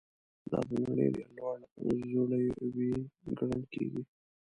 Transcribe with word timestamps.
دا 0.51 0.59
د 0.67 0.69
نړۍ 0.85 1.07
ډېر 1.15 1.27
لوړ 1.37 1.57
ځړوی 2.09 2.45
ګڼل 3.37 3.63
کیږي. 3.73 4.03